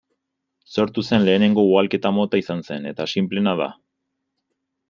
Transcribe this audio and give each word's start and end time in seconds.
Sortu 0.77 1.03
zen 1.09 1.25
lehenengo 1.27 1.67
ugalketa-mota 1.73 2.41
izan 2.45 2.67
zen, 2.71 2.91
eta 2.93 3.09
sinpleena 3.15 3.55
da. 3.63 3.73